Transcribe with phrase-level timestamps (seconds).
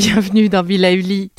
[0.00, 1.30] bienvenue dans Villa Uli.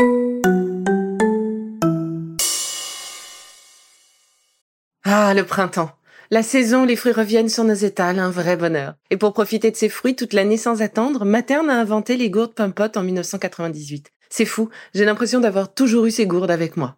[5.04, 5.90] Ah, le printemps.
[6.30, 8.94] La saison, les fruits reviennent sur nos étals, un vrai bonheur.
[9.10, 12.54] Et pour profiter de ces fruits toute l'année sans attendre, Materne a inventé les gourdes
[12.54, 14.12] Pimpot en 1998.
[14.30, 16.98] C'est fou, j'ai l'impression d'avoir toujours eu ces gourdes avec moi.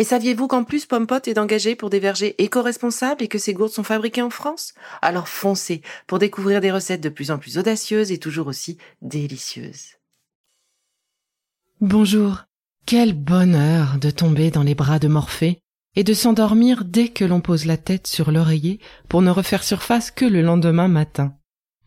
[0.00, 3.70] Et saviez-vous qu'en plus Pompot est engagé pour des vergers éco-responsables et que ces gourdes
[3.70, 4.72] sont fabriquées en France?
[5.02, 9.98] Alors foncez pour découvrir des recettes de plus en plus audacieuses et toujours aussi délicieuses.
[11.82, 12.44] Bonjour.
[12.86, 15.58] Quel bonheur de tomber dans les bras de Morphée
[15.94, 20.10] et de s'endormir dès que l'on pose la tête sur l'oreiller pour ne refaire surface
[20.10, 21.34] que le lendemain matin.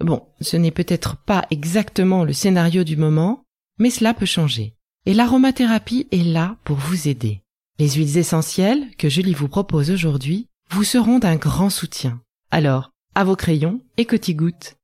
[0.01, 3.43] Bon, ce n'est peut-être pas exactement le scénario du moment,
[3.79, 4.75] mais cela peut changer.
[5.07, 7.42] Et l'aromathérapie est là pour vous aider.
[7.79, 12.21] Les huiles essentielles que Julie vous propose aujourd'hui vous seront d'un grand soutien.
[12.51, 14.75] Alors, à vos crayons et cotis-gouttes.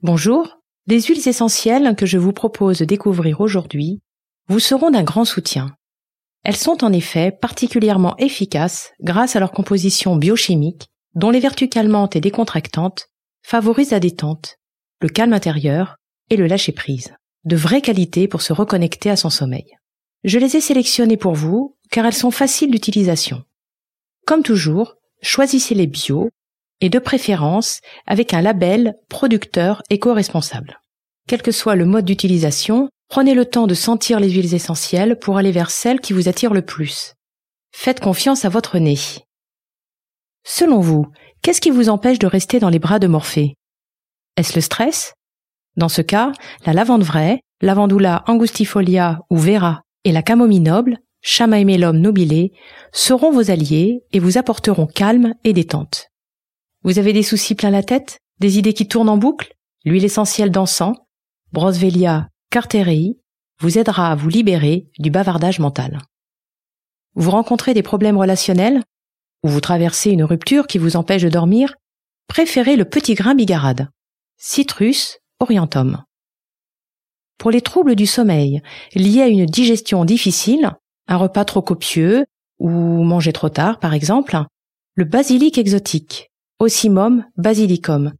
[0.00, 0.60] Bonjour.
[0.86, 4.00] Les huiles essentielles que je vous propose de découvrir aujourd'hui
[4.48, 5.74] vous seront d'un grand soutien.
[6.44, 12.14] Elles sont en effet particulièrement efficaces grâce à leur composition biochimique, dont les vertus calmantes
[12.14, 13.08] et décontractantes
[13.42, 14.56] favorisent la détente,
[15.00, 15.96] le calme intérieur
[16.30, 17.12] et le lâcher-prise.
[17.44, 19.79] De vraie qualité pour se reconnecter à son sommeil.
[20.24, 23.42] Je les ai sélectionnées pour vous car elles sont faciles d'utilisation.
[24.26, 26.30] Comme toujours, choisissez les bio
[26.80, 30.80] et de préférence avec un label producteur éco-responsable.
[31.26, 35.36] Quel que soit le mode d'utilisation, prenez le temps de sentir les huiles essentielles pour
[35.36, 37.14] aller vers celles qui vous attirent le plus.
[37.72, 38.98] Faites confiance à votre nez.
[40.44, 41.06] Selon vous,
[41.42, 43.54] qu'est-ce qui vous empêche de rester dans les bras de Morphée?
[44.36, 45.12] Est-ce le stress?
[45.76, 46.32] Dans ce cas,
[46.66, 49.82] la lavande vraie, lavandula angustifolia ou vera?
[50.04, 52.50] Et la camomille noble, Chamaemelum nobile,
[52.92, 56.08] seront vos alliés et vous apporteront calme et détente.
[56.82, 59.54] Vous avez des soucis plein la tête Des idées qui tournent en boucle?
[59.84, 60.96] L'huile essentielle d'encens,
[61.52, 63.18] Brosvelia carterei,
[63.60, 65.98] vous aidera à vous libérer du bavardage mental.
[67.14, 68.82] Vous rencontrez des problèmes relationnels?
[69.42, 71.74] Ou vous traversez une rupture qui vous empêche de dormir?
[72.28, 73.88] Préférez le petit grain bigarade,
[74.38, 76.02] Citrus orientum.
[77.40, 78.60] Pour les troubles du sommeil
[78.94, 80.76] liés à une digestion difficile,
[81.08, 82.26] un repas trop copieux
[82.58, 84.38] ou manger trop tard par exemple,
[84.94, 88.12] le basilic exotique, Ocimum basilicum,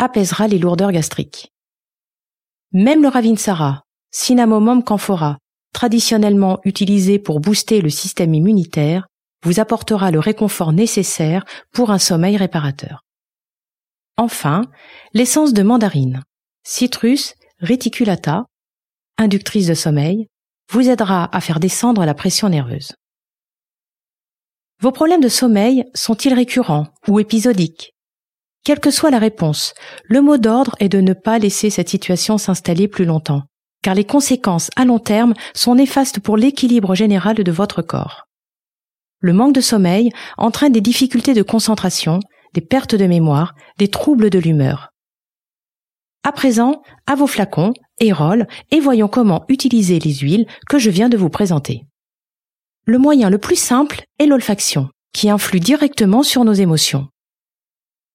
[0.00, 1.52] apaisera les lourdeurs gastriques.
[2.72, 5.38] Même le ravinsara, Cinnamomum camphora,
[5.72, 9.06] traditionnellement utilisé pour booster le système immunitaire,
[9.44, 13.04] vous apportera le réconfort nécessaire pour un sommeil réparateur.
[14.16, 14.62] Enfin,
[15.12, 16.24] l'essence de mandarine,
[16.64, 18.46] Citrus reticulata,
[19.18, 20.26] inductrice de sommeil,
[20.70, 22.92] vous aidera à faire descendre la pression nerveuse.
[24.80, 27.92] Vos problèmes de sommeil sont-ils récurrents ou épisodiques?
[28.64, 29.74] Quelle que soit la réponse,
[30.04, 33.42] le mot d'ordre est de ne pas laisser cette situation s'installer plus longtemps,
[33.82, 38.24] car les conséquences à long terme sont néfastes pour l'équilibre général de votre corps.
[39.20, 42.20] Le manque de sommeil entraîne des difficultés de concentration,
[42.54, 44.93] des pertes de mémoire, des troubles de l'humeur.
[46.26, 50.88] À présent, à vos flacons, et rôles, et voyons comment utiliser les huiles que je
[50.88, 51.84] viens de vous présenter.
[52.86, 57.08] Le moyen le plus simple est l'olfaction, qui influe directement sur nos émotions.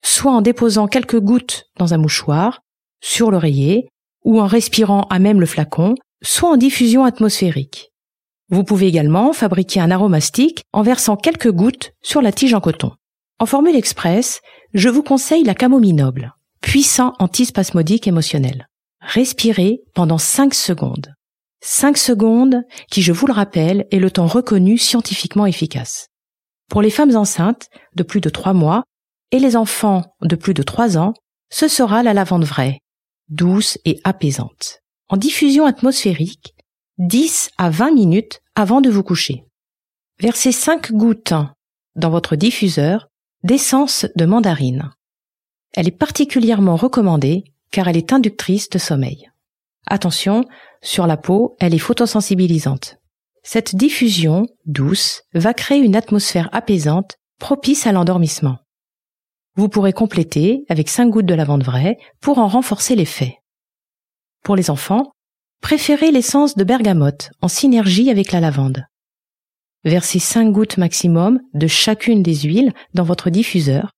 [0.04, 2.62] Soit en déposant quelques gouttes dans un mouchoir,
[3.00, 3.88] sur l'oreiller,
[4.26, 7.92] ou en respirant à même le flacon, soit en diffusion atmosphérique.
[8.50, 12.92] Vous pouvez également fabriquer un aromastique en versant quelques gouttes sur la tige en coton.
[13.38, 14.42] En formule express,
[14.74, 18.68] je vous conseille la camomille noble puissant antispasmodique émotionnel.
[19.02, 21.14] Respirez pendant 5 secondes.
[21.62, 26.08] 5 secondes qui, je vous le rappelle, est le temps reconnu scientifiquement efficace.
[26.70, 28.84] Pour les femmes enceintes de plus de 3 mois
[29.32, 31.14] et les enfants de plus de 3 ans,
[31.50, 32.80] ce sera la lavande vraie,
[33.30, 34.80] douce et apaisante.
[35.10, 36.54] En diffusion atmosphérique,
[37.00, 39.44] 10 à 20 minutes avant de vous coucher.
[40.20, 41.34] Versez 5 gouttes
[41.96, 43.08] dans votre diffuseur
[43.44, 44.92] d'essence de mandarine.
[45.74, 49.30] Elle est particulièrement recommandée car elle est inductrice de sommeil.
[49.86, 50.46] Attention,
[50.82, 52.98] sur la peau, elle est photosensibilisante.
[53.44, 58.58] Cette diffusion douce va créer une atmosphère apaisante propice à l'endormissement.
[59.56, 63.38] Vous pourrez compléter avec 5 gouttes de lavande vraie pour en renforcer l'effet.
[64.44, 65.12] Pour les enfants,
[65.62, 68.86] préférez l'essence de bergamote en synergie avec la lavande.
[69.84, 73.92] Versez 5 gouttes maximum de chacune des huiles dans votre diffuseur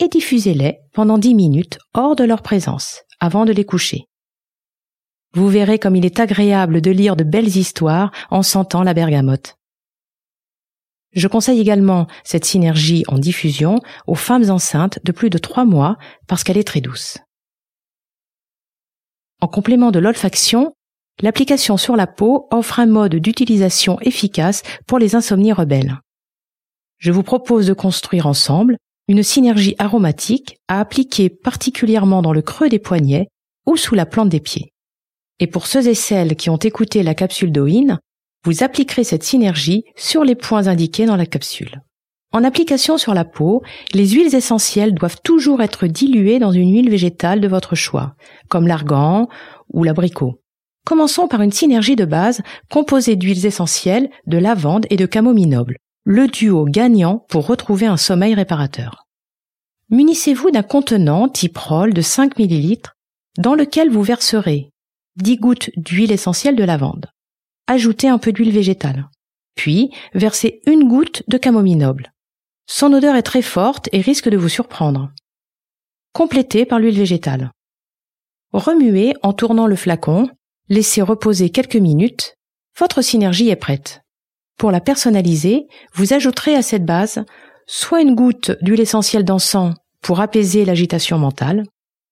[0.00, 4.06] et diffusez-les pendant 10 minutes hors de leur présence avant de les coucher.
[5.32, 9.56] Vous verrez comme il est agréable de lire de belles histoires en sentant la bergamote.
[11.12, 15.96] Je conseille également cette synergie en diffusion aux femmes enceintes de plus de 3 mois
[16.26, 17.18] parce qu'elle est très douce.
[19.40, 20.74] En complément de l'olfaction,
[21.20, 26.00] l'application sur la peau offre un mode d'utilisation efficace pour les insomnies rebelles.
[26.98, 28.76] Je vous propose de construire ensemble
[29.08, 33.28] une synergie aromatique à appliquer particulièrement dans le creux des poignets
[33.66, 34.72] ou sous la plante des pieds.
[35.38, 37.98] Et pour ceux et celles qui ont écouté la capsule d'Oin,
[38.44, 41.82] vous appliquerez cette synergie sur les points indiqués dans la capsule.
[42.32, 43.62] En application sur la peau,
[43.92, 48.14] les huiles essentielles doivent toujours être diluées dans une huile végétale de votre choix,
[48.48, 49.28] comme l'argan
[49.72, 50.40] ou l'abricot.
[50.84, 55.78] Commençons par une synergie de base composée d'huiles essentielles, de lavande et de camomille noble,
[56.08, 59.08] le duo gagnant pour retrouver un sommeil réparateur.
[59.90, 62.92] Munissez-vous d'un contenant type roll de 5 ml
[63.38, 64.70] dans lequel vous verserez
[65.16, 67.06] 10 gouttes d'huile essentielle de lavande.
[67.66, 69.08] Ajoutez un peu d'huile végétale.
[69.56, 72.12] Puis, versez une goutte de camomille noble.
[72.68, 75.10] Son odeur est très forte et risque de vous surprendre.
[76.12, 77.50] Complétez par l'huile végétale.
[78.52, 80.30] Remuez en tournant le flacon,
[80.68, 82.36] laissez reposer quelques minutes,
[82.78, 84.05] votre synergie est prête.
[84.56, 87.24] Pour la personnaliser, vous ajouterez à cette base
[87.66, 91.64] soit une goutte d'huile essentielle d'encens pour apaiser l'agitation mentale,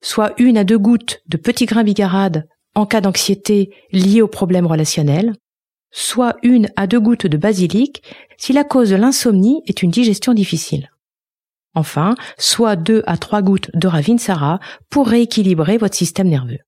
[0.03, 4.67] soit une à deux gouttes de petits grains bigarades en cas d'anxiété liée aux problèmes
[4.67, 5.33] relationnels,
[5.91, 8.03] soit une à deux gouttes de basilic
[8.37, 10.91] si la cause de l'insomnie est une digestion difficile.
[11.75, 16.59] Enfin, soit deux à trois gouttes de ravinsara pour rééquilibrer votre système nerveux.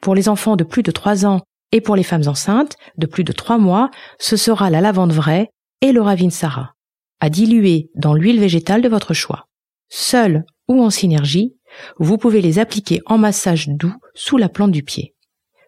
[0.00, 1.42] Pour les enfants de plus de trois ans
[1.72, 5.50] et pour les femmes enceintes de plus de trois mois, ce sera la lavande vraie
[5.80, 6.74] et le ravinsara,
[7.20, 9.48] à diluer dans l'huile végétale de votre choix.
[9.88, 11.56] Seul ou en synergie,
[11.98, 15.14] vous pouvez les appliquer en massage doux sous la plante du pied.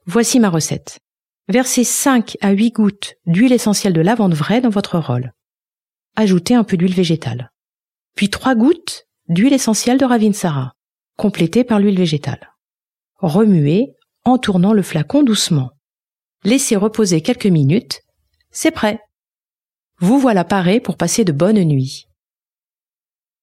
[0.06, 0.98] Voici ma recette.
[1.48, 5.32] Versez 5 à 8 gouttes d'huile essentielle de lavande vraie dans votre rôle.
[6.16, 7.50] Ajoutez un peu d'huile végétale.
[8.14, 10.74] Puis 3 gouttes d'huile essentielle de Ravinsara,
[11.16, 12.52] complétée par l'huile végétale.
[13.16, 13.94] Remuez
[14.24, 15.70] en tournant le flacon doucement.
[16.42, 18.00] Laissez reposer quelques minutes.
[18.50, 18.98] C'est prêt.
[19.98, 22.06] Vous voilà paré pour passer de bonnes nuits.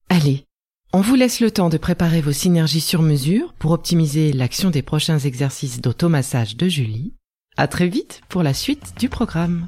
[0.10, 0.46] Allez,
[0.94, 4.82] on vous laisse le temps de préparer vos synergies sur mesure pour optimiser l'action des
[4.82, 7.14] prochains exercices d'automassage de Julie.
[7.56, 9.68] À très vite pour la suite du programme.